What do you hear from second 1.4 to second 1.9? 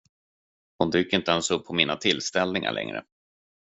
upp på